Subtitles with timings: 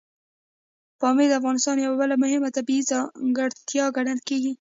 [0.99, 4.49] پامیر د افغانستان یوه بله مهمه طبیعي ځانګړتیا ګڼل کېږي.